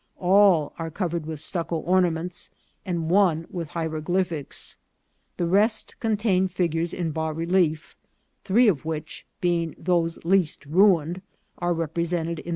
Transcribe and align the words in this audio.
All 0.17 0.73
are 0.79 0.89
covered 0.89 1.27
with 1.27 1.39
stucco 1.39 1.77
ornaments, 1.77 2.49
and 2.87 3.07
one 3.07 3.45
with 3.51 3.67
hieroglyphics. 3.67 4.77
The 5.37 5.45
rest 5.45 5.93
contain 5.99 6.47
figures 6.47 6.91
in 6.91 7.11
bas 7.11 7.35
relief, 7.35 7.95
three 8.43 8.67
of 8.67 8.83
which, 8.83 9.27
being 9.41 9.75
those 9.77 10.17
least 10.25 10.65
ruined, 10.65 11.21
are 11.59 11.71
represented 11.75 12.19
in 12.19 12.25
the 12.25 12.31
opposite 12.39 12.43
plates. 12.45 12.49